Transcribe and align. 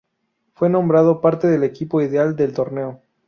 Fue 0.55 0.67
nombrado 0.67 1.21
parte 1.21 1.45
del 1.47 1.63
equipo 1.63 2.01
ideal 2.01 2.35
del 2.35 2.53
torneo. 2.55 3.03